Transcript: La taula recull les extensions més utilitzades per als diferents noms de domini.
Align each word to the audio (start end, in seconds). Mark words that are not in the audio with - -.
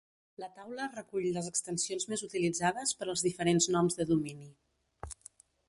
La 0.43 0.47
taula 0.53 0.87
recull 0.93 1.27
les 1.35 1.49
extensions 1.49 2.09
més 2.13 2.25
utilitzades 2.29 2.95
per 3.03 3.09
als 3.15 3.25
diferents 3.29 3.69
noms 3.77 4.01
de 4.01 4.09
domini. 4.15 4.51